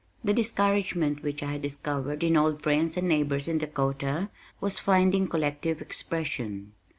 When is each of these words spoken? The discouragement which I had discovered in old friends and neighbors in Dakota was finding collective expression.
The 0.23 0.33
discouragement 0.33 1.21
which 1.21 1.43
I 1.43 1.51
had 1.51 1.61
discovered 1.61 2.23
in 2.23 2.35
old 2.35 2.63
friends 2.63 2.97
and 2.97 3.07
neighbors 3.07 3.47
in 3.47 3.59
Dakota 3.59 4.31
was 4.59 4.79
finding 4.79 5.27
collective 5.27 5.79
expression. 5.79 6.71